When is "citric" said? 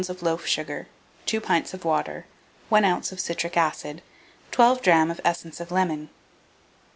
3.19-3.55